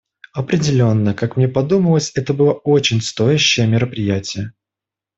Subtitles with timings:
[0.33, 4.53] Определенно, как мне подумалось, это было очень стоящее мероприятие.